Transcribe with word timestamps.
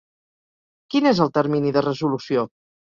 Quin 0.95 1.11
és 1.11 1.23
el 1.27 1.31
termini 1.39 1.77
de 1.79 1.87
resolució? 1.91 2.49